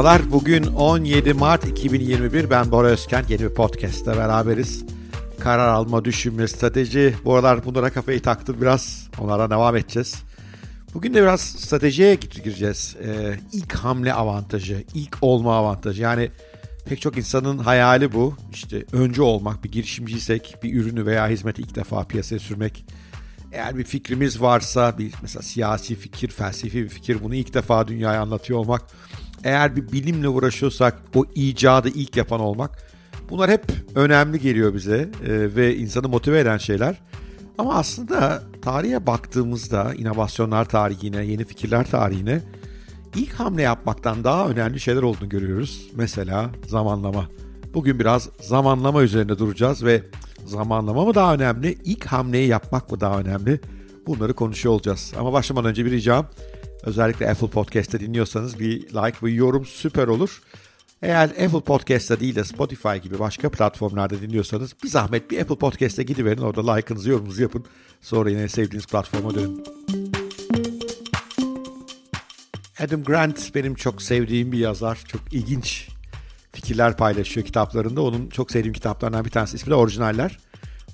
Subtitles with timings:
[0.00, 0.32] Merhabalar.
[0.32, 2.50] Bugün 17 Mart 2021.
[2.50, 3.30] Ben Bora Özkent.
[3.30, 4.84] Yeni bir podcast'ta beraberiz.
[5.40, 7.14] Karar alma, düşünme, strateji.
[7.24, 9.08] Bu aralar bunlara kafayı taktım biraz.
[9.18, 10.22] Onlara devam edeceğiz.
[10.94, 12.96] Bugün de biraz stratejiye gireceğiz.
[13.04, 16.02] Ee, ilk hamle avantajı, ilk olma avantajı.
[16.02, 16.30] Yani
[16.84, 18.34] pek çok insanın hayali bu.
[18.52, 22.84] İşte önce olmak, bir girişimciysek bir ürünü veya hizmeti ilk defa piyasaya sürmek.
[23.52, 28.22] Eğer bir fikrimiz varsa, bir mesela siyasi fikir, felsefi bir fikir bunu ilk defa dünyaya
[28.22, 28.82] anlatıyor olmak.
[29.44, 32.90] Eğer bir bilimle uğraşıyorsak o icadı ilk yapan olmak.
[33.30, 37.00] Bunlar hep önemli geliyor bize e, ve insanı motive eden şeyler.
[37.58, 42.42] Ama aslında tarihe baktığımızda inovasyonlar tarihine, yeni fikirler tarihine
[43.16, 45.90] ilk hamle yapmaktan daha önemli şeyler olduğunu görüyoruz.
[45.94, 47.28] Mesela zamanlama.
[47.74, 50.02] Bugün biraz zamanlama üzerinde duracağız ve
[50.46, 53.60] zamanlama mı daha önemli, ilk hamleyi yapmak mı daha önemli?
[54.06, 55.12] Bunları konuşuyor olacağız.
[55.18, 56.26] Ama başlamadan önce bir ricam.
[56.82, 60.42] Özellikle Apple Podcast'te dinliyorsanız bir like ve yorum süper olur.
[61.02, 66.02] Eğer Apple Podcast'ta değil de Spotify gibi başka platformlarda dinliyorsanız bir zahmet bir Apple Podcast'e
[66.02, 66.42] gidiverin.
[66.42, 67.64] Orada like'ınızı yorumunuzu yapın.
[68.00, 69.64] Sonra yine sevdiğiniz platforma dönün.
[72.80, 74.98] Adam Grant benim çok sevdiğim bir yazar.
[75.08, 75.88] Çok ilginç
[76.52, 78.02] fikirler paylaşıyor kitaplarında.
[78.02, 80.38] Onun çok sevdiğim kitaplarından bir tanesi ismi de Orijinaller.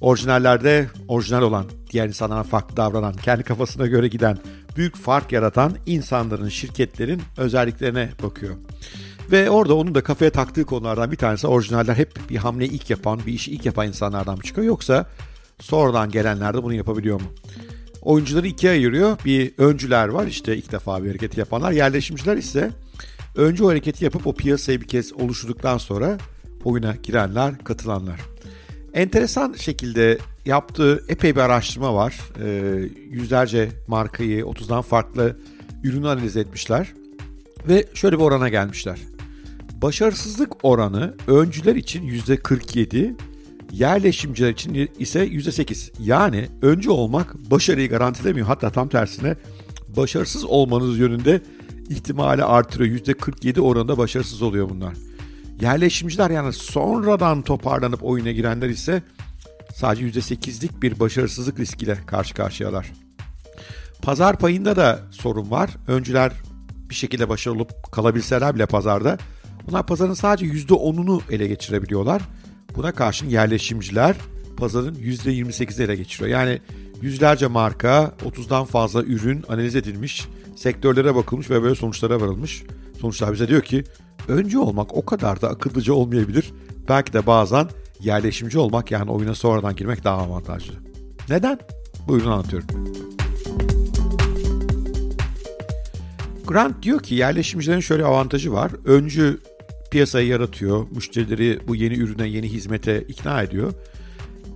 [0.00, 4.38] Orijinallerde orijinal olan, diğer insanlara farklı davranan, kendi kafasına göre giden,
[4.76, 8.56] büyük fark yaratan insanların, şirketlerin özelliklerine bakıyor.
[9.30, 13.20] Ve orada onun da kafaya taktığı konulardan bir tanesi orijinaller hep bir hamle ilk yapan,
[13.26, 15.06] bir işi ilk yapan insanlardan mı çıkıyor yoksa
[15.60, 17.26] sonradan gelenler de bunu yapabiliyor mu?
[18.02, 19.18] Oyuncuları ikiye ayırıyor.
[19.24, 21.72] Bir öncüler var işte ilk defa bir hareketi yapanlar.
[21.72, 22.70] Yerleşimciler ise
[23.36, 26.18] önce o hareketi yapıp o piyasayı bir kez oluşturduktan sonra
[26.64, 28.20] oyuna girenler, katılanlar.
[28.96, 32.20] Enteresan şekilde yaptığı epey bir araştırma var.
[32.44, 32.48] E,
[33.10, 35.36] yüzlerce markayı, 30'dan farklı
[35.84, 36.94] ürünü analiz etmişler.
[37.68, 38.98] Ve şöyle bir orana gelmişler.
[39.82, 43.14] Başarısızlık oranı öncüler için %47,
[43.72, 45.92] yerleşimciler için ise %8.
[46.00, 48.46] Yani öncü olmak başarıyı garantilemiyor.
[48.46, 49.36] Hatta tam tersine
[49.96, 51.40] başarısız olmanız yönünde
[51.88, 52.98] ihtimali artırıyor.
[52.98, 54.94] %47 oranında başarısız oluyor bunlar.
[55.60, 59.02] Yerleşimciler yani sonradan toparlanıp oyuna girenler ise
[59.74, 62.92] sadece %8'lik bir başarısızlık riskiyle karşı karşıyalar.
[64.02, 65.70] Pazar payında da sorun var.
[65.88, 66.32] Öncüler
[66.90, 69.18] bir şekilde başarılı olup kalabilseler bile pazarda
[69.66, 72.22] bunlar pazarın sadece %10'unu ele geçirebiliyorlar.
[72.76, 74.16] Buna karşın yerleşimciler
[74.56, 76.30] pazarın %28'i ele geçiriyor.
[76.30, 76.60] Yani
[77.02, 82.62] yüzlerce marka, 30'dan fazla ürün analiz edilmiş, sektörlere bakılmış ve böyle sonuçlara varılmış.
[83.00, 83.84] Sonuçlar bize diyor ki
[84.28, 86.52] Öncü olmak o kadar da akıllıca olmayabilir.
[86.88, 87.68] Belki de bazen
[88.00, 90.72] yerleşimci olmak yani oyuna sonradan girmek daha avantajlı.
[91.28, 91.58] Neden?
[92.08, 92.68] Buyurun anlatıyorum.
[96.46, 98.70] Grant diyor ki yerleşimcilerin şöyle avantajı var.
[98.84, 99.40] Öncü
[99.90, 103.72] piyasayı yaratıyor, müşterileri bu yeni ürüne, yeni hizmete ikna ediyor.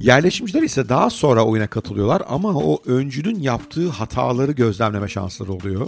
[0.00, 5.86] Yerleşimciler ise daha sonra oyuna katılıyorlar ama o öncünün yaptığı hataları gözlemleme şansları oluyor.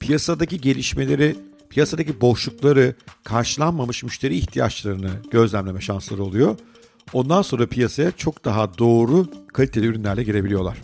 [0.00, 1.36] Piyasadaki gelişmeleri
[1.74, 6.56] piyasadaki boşlukları, karşılanmamış müşteri ihtiyaçlarını gözlemleme şansları oluyor.
[7.12, 10.78] Ondan sonra piyasaya çok daha doğru kaliteli ürünlerle girebiliyorlar.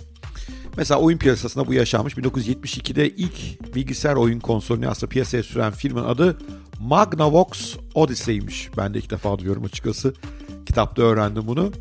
[0.76, 2.14] Mesela oyun piyasasında bu yaşanmış.
[2.14, 6.38] 1972'de ilk bilgisayar oyun konsolunu aslında piyasaya süren firmanın adı
[6.80, 8.70] Magnavox Odyssey'miş.
[8.76, 10.14] Ben de ilk defa duyuyorum açıkçası.
[10.66, 11.72] Kitapta öğrendim bunu.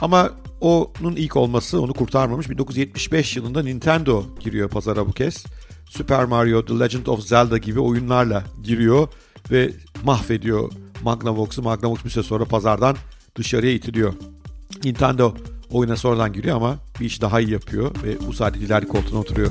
[0.00, 0.30] Ama
[0.60, 2.50] onun ilk olması onu kurtarmamış.
[2.50, 5.44] 1975 yılında Nintendo giriyor pazara bu kez.
[5.96, 9.08] Super Mario, The Legend of Zelda gibi oyunlarla giriyor
[9.50, 9.70] ve
[10.04, 10.72] mahvediyor
[11.02, 11.62] Magnavox'u.
[11.62, 12.96] Magnavox bir süre sonra pazardan
[13.36, 14.14] dışarıya itiliyor.
[14.84, 15.34] Nintendo
[15.70, 19.50] oyuna sonradan giriyor ama bir iş daha iyi yapıyor ve bu sayede ileride koltuğuna oturuyor.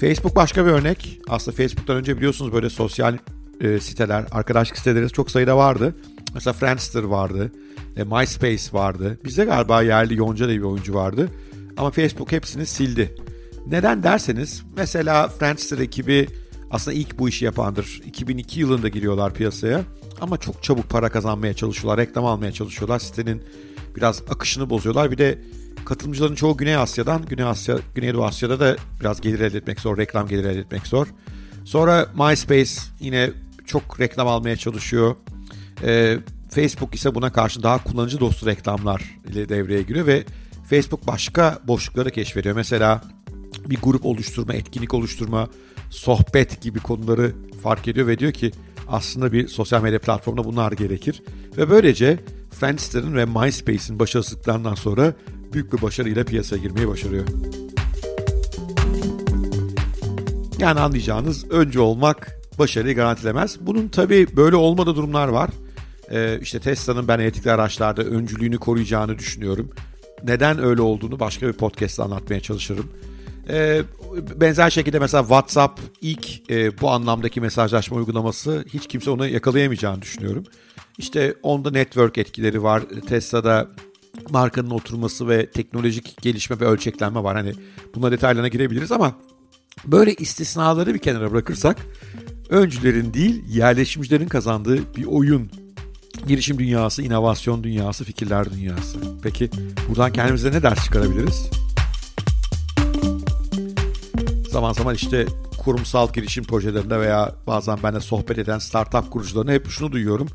[0.00, 1.20] Facebook başka bir örnek.
[1.28, 3.18] Aslında Facebook'tan önce biliyorsunuz böyle sosyal
[3.60, 5.94] e, siteler, arkadaşlık siteleri çok sayıda vardı.
[6.34, 7.52] Mesela Friendster vardı,
[7.96, 9.18] e, MySpace vardı.
[9.24, 11.30] Bizde galiba yerli Yonca diye bir oyuncu vardı.
[11.76, 13.14] Ama Facebook hepsini sildi.
[13.66, 16.26] Neden derseniz mesela Friendster ekibi
[16.70, 18.02] aslında ilk bu işi yapandır.
[18.06, 19.82] 2002 yılında giriyorlar piyasaya
[20.20, 22.98] ama çok çabuk para kazanmaya çalışıyorlar, reklam almaya çalışıyorlar.
[22.98, 23.42] Sitenin
[23.96, 25.10] biraz akışını bozuyorlar.
[25.10, 25.38] Bir de
[25.84, 30.28] katılımcıların çoğu Güney Asya'dan, Güney Asya, Güneydoğu Asya'da da biraz gelir elde etmek zor, reklam
[30.28, 31.06] gelir elde etmek zor.
[31.64, 33.30] Sonra MySpace yine
[33.66, 35.16] çok reklam almaya çalışıyor.
[35.82, 36.18] Ee,
[36.50, 40.24] Facebook ise buna karşı daha kullanıcı dostu reklamlar ile devreye giriyor ve
[40.70, 42.56] Facebook başka boşlukları keşfediyor.
[42.56, 43.00] Mesela
[43.68, 45.48] bir grup oluşturma, etkinlik oluşturma,
[45.90, 47.32] sohbet gibi konuları
[47.62, 48.50] fark ediyor ve diyor ki
[48.88, 51.22] aslında bir sosyal medya platformunda bunlar gerekir.
[51.56, 52.18] Ve böylece
[52.50, 55.14] Friendster'ın ve MySpace'in başarısızlıklarından sonra
[55.52, 57.24] büyük bir başarıyla piyasaya girmeyi başarıyor.
[60.58, 63.56] Yani anlayacağınız önce olmak başarıyı garantilemez.
[63.60, 65.50] Bunun tabii böyle olmadığı durumlar var.
[66.10, 69.70] Ee, işte Tesla'nın ben elektrikli araçlarda öncülüğünü koruyacağını düşünüyorum.
[70.24, 72.90] Neden öyle olduğunu başka bir podcast'ta anlatmaya çalışırım.
[73.48, 73.82] Ee,
[74.40, 80.44] benzer şekilde mesela WhatsApp ilk e, bu anlamdaki mesajlaşma uygulaması hiç kimse onu yakalayamayacağını düşünüyorum.
[80.98, 82.82] İşte onda network etkileri var.
[83.08, 83.68] Tesla'da
[84.30, 87.36] markanın oturması ve teknolojik gelişme ve ölçeklenme var.
[87.36, 87.52] Hani
[87.94, 89.14] buna detaylarına girebiliriz ama
[89.84, 91.76] böyle istisnaları bir kenara bırakırsak
[92.48, 95.50] öncülerin değil yerleşimcilerin kazandığı bir oyun
[96.26, 98.98] girişim dünyası, inovasyon dünyası, fikirler dünyası.
[99.22, 99.50] Peki
[99.88, 101.50] buradan kendimize ne ders çıkarabiliriz?
[104.50, 105.26] Zaman zaman işte
[105.58, 110.28] kurumsal girişim projelerinde veya bazen benimle sohbet eden startup kurucularına hep şunu duyuyorum.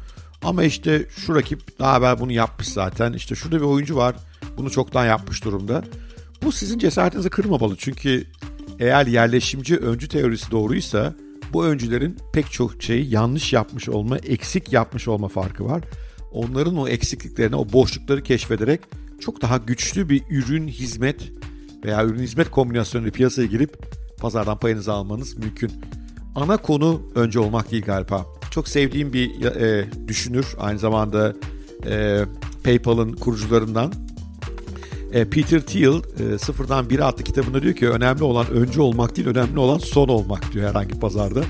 [0.43, 3.13] Ama işte şu rakip daha evvel bunu yapmış zaten.
[3.13, 4.15] İşte şurada bir oyuncu var.
[4.57, 5.83] Bunu çoktan yapmış durumda.
[6.43, 7.75] Bu sizin cesaretinizi kırmamalı.
[7.77, 8.27] Çünkü
[8.79, 11.15] eğer yerleşimci öncü teorisi doğruysa
[11.53, 15.83] bu öncülerin pek çok şeyi yanlış yapmış olma, eksik yapmış olma farkı var.
[16.31, 18.81] Onların o eksikliklerini, o boşlukları keşfederek
[19.19, 21.31] çok daha güçlü bir ürün, hizmet
[21.85, 23.77] veya ürün hizmet kombinasyonuyla piyasaya girip
[24.17, 25.71] pazardan payınızı almanız mümkün.
[26.35, 28.25] Ana konu önce olmak değil galiba.
[28.51, 31.33] Çok sevdiğim bir e, düşünür, aynı zamanda
[31.85, 32.25] e,
[32.63, 33.93] PayPal'ın kurucularından
[35.13, 39.27] e, Peter Thiel e, Sıfırdan 1'e adlı kitabında diyor ki önemli olan önce olmak değil
[39.27, 41.43] önemli olan son olmak diyor herhangi pazarda.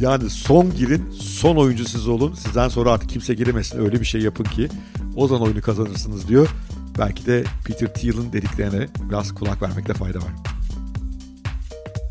[0.00, 2.34] Yani son girin, son oyuncu siz olun.
[2.34, 3.78] Sizden sonra artık kimse giremesin.
[3.78, 4.68] Öyle bir şey yapın ki
[5.16, 6.48] o zaman oyunu kazanırsınız diyor.
[6.98, 10.32] Belki de Peter Thiel'in dediklerine biraz kulak vermekte fayda var.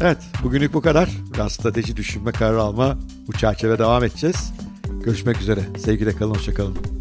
[0.02, 1.10] Evet, bugünlük bu kadar.
[1.34, 2.98] Biraz strateji düşünme, karar alma
[3.28, 4.54] bu çerçeve devam edeceğiz.
[5.04, 5.62] Görüşmek üzere.
[5.78, 7.01] Sevgiyle kalın, hoşçakalın.